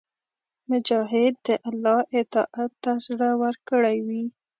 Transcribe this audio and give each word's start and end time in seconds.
مجاهد 0.69 1.33
د 1.45 1.47
الله 1.69 1.99
اطاعت 2.19 2.71
ته 2.83 2.91
زړه 3.05 3.29
ورکړی 3.41 3.97
وي. 4.07 4.23